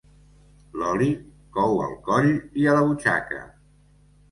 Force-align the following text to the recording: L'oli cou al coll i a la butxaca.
L'oli 0.79 1.09
cou 1.59 1.77
al 1.89 1.95
coll 2.09 2.31
i 2.65 2.67
a 2.67 2.75
la 2.81 2.91
butxaca. 2.91 3.41